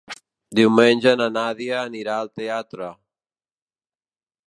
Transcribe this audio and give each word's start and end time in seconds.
Diumenge 0.59 1.13
na 1.19 1.27
Nàdia 1.35 1.77
anirà 1.89 2.17
al 2.23 2.35
teatre. 2.41 2.91